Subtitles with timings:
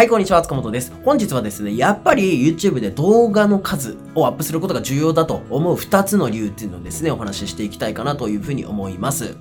[0.00, 0.94] はい、こんにちは、塚本です。
[1.04, 9.36] 本日はですね、やっぱり YouTube で動画の数をアップすることが重要だと思う2つの理由っていうのをですね、お話ししていきたいかなというふうに思います。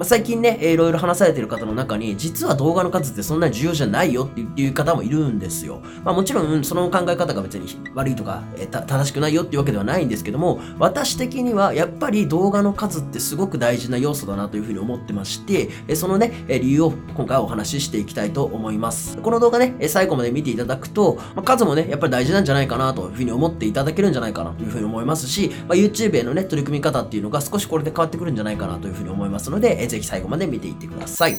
[0.00, 5.82] まあ、最近ね、いろいろ話されてる方の中に、実は動画の数ってそんなに重要じゃないよっていう方もいるんですよ。
[6.02, 19.18] まあもちろん、その考え方が別に悪いとか、え正しくないよっていうわけではないんですけども、私的にはやっぱり動画の数ってすごく大事な要素だなというふうに思ってまして、えそのね、理由を今回お話ししていきたいと思います。
[19.18, 31.36] この動画ね、最後まで見ていただくと、まあ、数もね、やっぱり大事なんじゃないかなというふうに思っていただけるんじゃないかなというふうに思いますし、まあ、YouTube へのね、取り組み方っていうのが少しこれで変わってくるんじゃないかなというふうに思いますので、ぜひ最後まで見ていってください。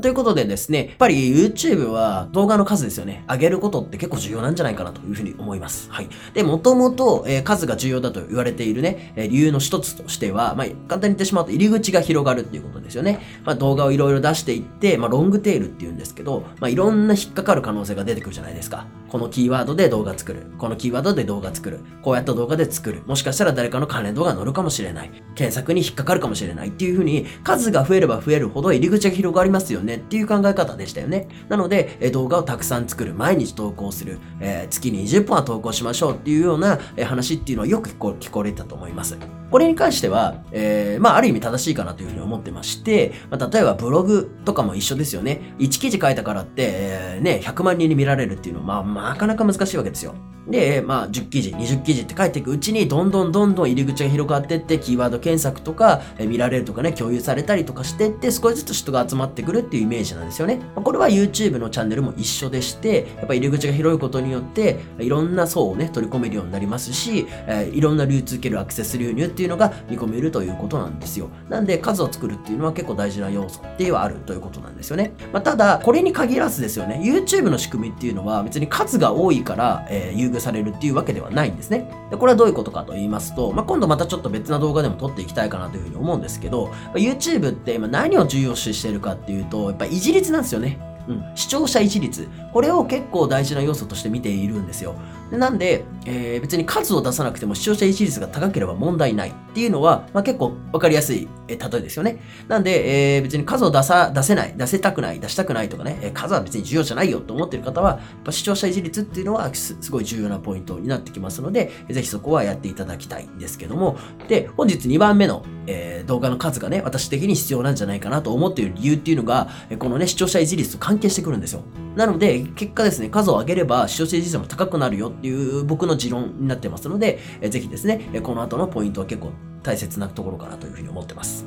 [0.00, 3.24] ということでですね、やっぱり YouTube は動画の数ですよね。
[3.28, 5.90] 上げることって結構重要なんじゃないかなというふうに思います。
[5.90, 6.08] はい。
[6.34, 13.20] で、もともと、数が重要だと言われているね、え、理由の一つとしては、まあ、簡単に言ってしまうと入り口が広がるっていうことですよね。
[13.44, 18.86] まあ、動画をいろいろ出していって、まあ、ロングテールって言うんですけど、まあ、いろんな引っかかる可能性が出てくるじゃないですか。
[19.08, 20.46] このキーワードで動画作る。
[20.58, 21.80] このキーワードで動画作る。
[22.02, 23.02] こうやった動画で作る。
[23.06, 25.10] もしかしたら誰かの関連動画載るかもしれない。
[25.34, 31.28] 検索に引っかかるかもしれないっていうふうに、数が増えれば増えるほど入り口が広がりますよねっていう考え方でしたよね。
[31.48, 33.14] なので、え動画をたくさん作る。
[33.14, 34.18] 毎日投稿する。
[34.40, 39.16] えー、月に20本は投稿しましょうっていうような、え話っていうのはよく聞こ聞こえたと思います。
[39.50, 45.54] これに関しては、えー、まあ、ある意味正しいかなというふうに思ってまして、まあ、例えばブログとかも一緒ですよね。
[45.58, 50.14] 1記事書いたからって、えー、ね、100万人に見られるっていうのは、まあ、なかなか難しいわけですよ。
[50.48, 60.56] で、まあ、10記事、20記事って書いていくうちに、どんどんどんどん入り口が広がっていって、キーワード検索とか、え見られるとかね、共有されたりとかしていって、少しずつ人が集まってくるっていうイメージなんですよね。
[60.74, 71.28] まあ、これは YouTube のチャンネルも一緒でして、やっぱ入り口が広いことによって、いろんな層をね、取り込めるようになりますし、えー、いろんな流通系のアクセス流入っていうのが見込めるということなんですよ。
[71.48, 75.12] なんで、数を作るっていうのは結構大事な要素っていうのはあるということなんですよね。
[75.32, 81.90] まあ、ただ、これに限らずですよね、YouTube の仕組みっていうのは別に数が多いから、えー、優遇されるっていうわけではないんですね。
[82.10, 90.78] で、これはどういうことかと言いますと、まあ、今度またちょっと別な動画でも撮っていきたいかなというふうに思うんですけど、YouTube って今何を重要視してるかっていうと、やっぱ一律なんですよね。
[91.08, 92.28] うん、視聴者一律。
[92.52, 94.94] これを結構大事な要素として見ているんですよ。
[95.30, 102.20] なんで、えー、別に数を出さなくても視聴者一律が高ければ問題ないっていうのは、まあ、結構わかりやすい、例えですよね。
[102.46, 113.96] なんで、えー、別に数を出さ、出せない、出せたくない、出したくないとかね、え、数は別に重要じゃないよと思ってる方は、や視聴者一律っていうのはすごい重要なポイントになってきますので、ぜひそこはやっていただきたいんですけども、
[114.28, 119.48] で、本日2番目の、えー、動画の数がね、私的に必要なんじゃないかなと思っている理由っていうのが、
[119.80, 121.62] このね、視聴者一律と関係してくるんですよ。
[121.96, 129.32] なので、結果ですね、数を上げれば視聴者一律も高くなるよっていう僕の持論になってますので、えぜひですね、この後のポイントは結構
[129.62, 131.46] 大切なところかなというふうに思ってます。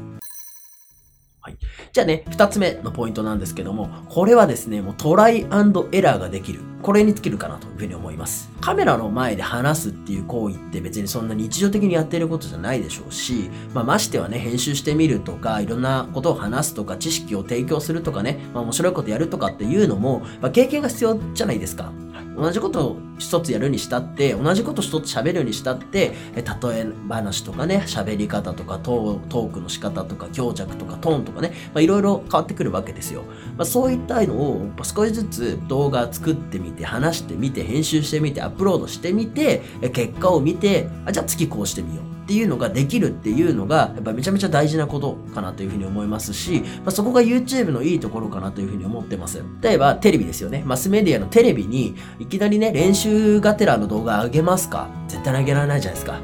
[1.44, 1.58] はい。
[1.92, 6.60] じゃあね、二つ目のポイントなんですけども、これはですね、もうトライアンドエラーができる。
[6.84, 8.52] これに尽きるかなというふうに思います。
[8.60, 21.92] カメラの前で話すっていう行為って別にそんな日常的にやってることじゃないでしょうし、まあ、ましてはね、編集してみるとか、いろんなことを話すとか、知識を提供するとかね、まあ、面白いことやるとかっていうのも、まあ、経験が必要じゃないですか。
[22.36, 26.44] 同じことを一つやるにしたって、同じこと一つ喋るにしたって、例
[26.80, 33.24] え話とかね、喋り方とかトークの仕方とか強弱とかトーンとかね、まあ、いろいろ変わってくるわけですよ。
[33.58, 39.62] まあ、そういったのを少しずつ動画作ってみて、話してみて、編集してみて、アップロードしてみて、
[39.94, 42.12] 結果を見て、あじゃあ次こうしてみよう。
[42.22, 49.44] っていうのができるっていうのが、やっぱめちゃめちゃ大事なことかなというふうに思いますし、まあ、そこが YouTube のいいところかなというふうに思ってます。
[49.62, 50.64] 例えば、テレビですよね。
[50.66, 53.11] マスメディアのテレビに、いきなりね、練習
[53.42, 54.90] がてらの動画上げますか？
[55.08, 56.20] 絶対上げられないじゃないですか。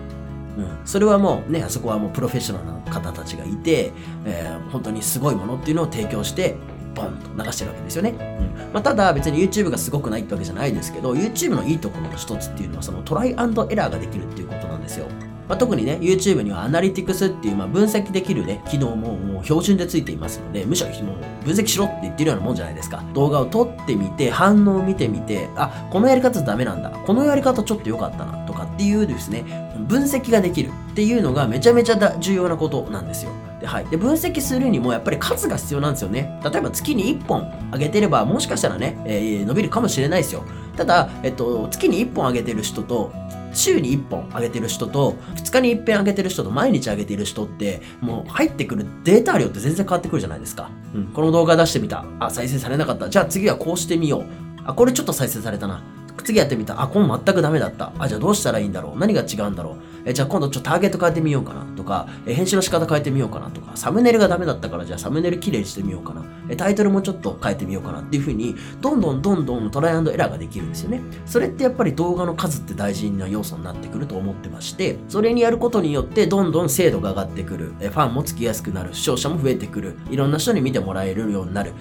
[0.58, 3.94] うん、それはもうね、あそこはもうプロフェッショナルな方たちがいて、
[4.26, 6.56] えー、本当にすごいものっていうのを提供して、
[6.96, 8.10] ボンと流してるわけですよね。
[8.10, 15.06] うんまあ、ただ別に YouTube がすごくないってわけじゃないですけど、YouTube のいいところの一つっていうのはそのトライアンドエラーができるっていうことなんですよ。
[15.48, 23.04] まあ、特にね、YouTube にはアナリティクスっていう、まあ、分析できるね、機能ももう標準でついていますので、むしろもう分析しろって言ってるようなもんじゃないですか。
[23.14, 26.90] 動画を撮ってみて、反応を見てみて、あ、このやり方ダメなんだ。
[26.90, 28.46] このやり方ちょっと良かったな。
[28.46, 29.44] とかっていうですね、
[29.88, 33.32] 分析ができるっていうのがめちゃめちゃ重要なことなんですよ。
[33.60, 33.86] で、はい。
[33.86, 36.40] で、分析するにもやっぱり数が必要なんですよね。
[36.44, 40.44] 例えば月に1本上げてれば、もしかしたらね、えー、伸びるかもしれないですよ。
[40.76, 43.12] ただ、えっと、月に1本上げてる人と、
[43.54, 50.70] 週に1本上げてる人と、2日に1遍上げてる人と毎日上げてる人って、もう入ってくるデータ量って全然変わってくるじゃないですか。
[50.94, 52.06] うん、この動画出してみた。
[52.20, 53.10] あ、再生されなかった。
[53.10, 54.24] じゃあ次はこうしてみよう。
[54.66, 55.82] あ、これちょっと再生されたな。
[56.24, 56.82] 次やってみた。
[56.82, 57.92] あ、これ全くダメだった。
[58.00, 59.76] あ、じゃあどうしたらいいんだろう何が違うんだろう
[60.08, 66.24] えじゃあ今度ちょっとターゲット変えてみようかなとか、え編集の仕方変えてみようかなとか、サムネイルがダメだったからじゃあサムネイル綺麗にしてみようかな。
[66.50, 71.02] えタイトルもちょっと変えてみようかなっていう風に、どんどんどんどんトライアンドエラーができるんですよね。
[71.26, 77.74] それってやっぱり動画の数って大事な要素になってくると思ってまして、それにやることによってどんどん精度が上がってくる。
[77.82, 78.94] えファンもつきやすくなる。
[78.94, 79.98] 視聴者も増えてくる。
[80.10, 81.74] いろんな人に見てもらえるようになる。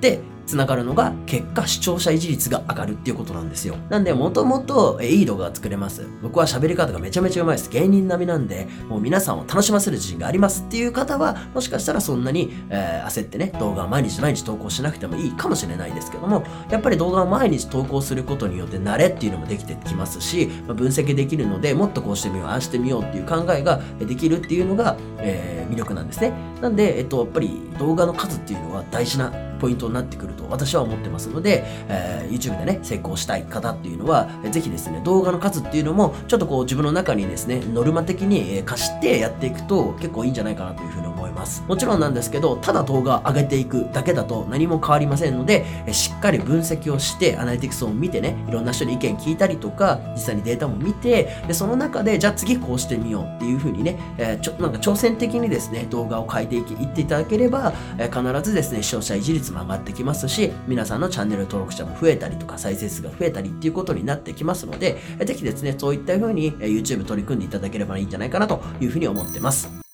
[0.00, 3.76] で、つながるのが結果視聴者維持率が上がるっていうことなんですよ。
[3.88, 6.06] なんで、もともといい動画が作れます。
[6.22, 7.70] 僕は喋り方がめちゃめちゃうまいです。
[7.70, 26.32] 芸人並みなんで、もう皆さんを楽しませる自信がありますっていう方は、もしかしたらそんなに、えー、焦ってね、動画を毎日毎日投稿しなくてもいいかもしれないですけども、やっぱり動画を毎日投稿することによって慣れっていうのもできてきますし、まあ、分析できるので、もっとこうしてみよう、ああしてみようっていう考えができるっていうのが、えー、魅力なんですね。
[26.60, 41.62] なんで、えっと、やっぱり動画の数っていうのは大事なポイントになってくると私は思ってますので、えー、YouTube でね、成功したい方っていうのは、ぜひですね、動画の数っていうのも、ちょっとこう自分の中にですね、ノルマ的に貸してやっていくと結構いいんじゃないかなというふうに思います。
[41.66, 69.86] もちろんなんですけど、ただ動画上げていくだけだと何も変わりませんので、しっかり分析をして、アナリティクスを見てね、いろんな人に意見聞いたりとか、実際にデータも見て、でその中で、じゃあ次こうしてみようっていうふうにね、えー、ちょなんか挑戦的にですね、動画を変えていっていただければ、えー、必ずですね、視聴者維持率も上がってきますし、皆さんのチャンネル登録者も増えたりとか、再生数が増えたりっていうことになってきますので、ぜひですね、そういった風に YouTube 取り組んでいただければいいんじゃないかなというふうに思ってます。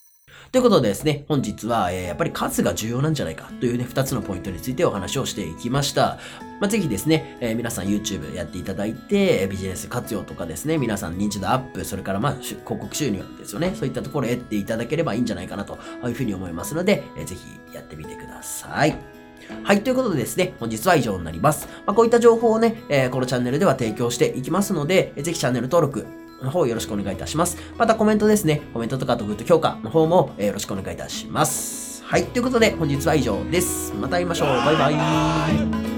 [0.52, 6.19] ということでですね、本日は、えー、やっぱり数が重要なんじゃないかというね、二つのポイントについてお話をしていきました。
[6.60, 19.12] まあ、ぜひですね、えー、皆さん YouTube やっていただいて、ビジネス活用とかですね、皆さん認知度アップ、それからまあ、広告収入ですよね、そういったところを得ていただければいいんじゃないかなというふうに思いますので、えー、ぜひやってみてください。
[19.62, 21.69] はい、ということでですね、本日は以上になります。
[21.87, 26.06] まあ、こういった情報をね、えー、このチャンネルでは提供していきますので、ぜひチャンネル登録、
[26.43, 27.56] の方よろしくお願いいたします。
[27.78, 32.02] またコメントですね、コメントとかとグッド評価の方も、よろしくお願いいたします。
[32.04, 33.93] はい、ということで本日は以上です。
[33.94, 34.49] また会いましょう。
[34.49, 35.92] バイバイ。